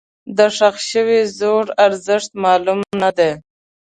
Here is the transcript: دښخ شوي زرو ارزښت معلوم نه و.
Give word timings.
دښخ 0.37 0.75
شوي 0.89 1.19
زرو 1.37 1.75
ارزښت 1.85 2.29
معلوم 2.43 2.79
نه 3.01 3.09
و. 3.17 3.19